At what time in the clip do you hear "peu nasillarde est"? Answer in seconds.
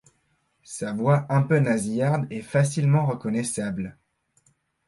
1.43-2.41